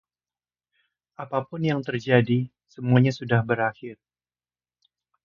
Apapun 1.23 1.61
yang 1.69 1.81
terjadi, 1.87 2.39
semuanya 2.73 3.11
sudah 3.19 3.39
berakhir. 3.49 3.97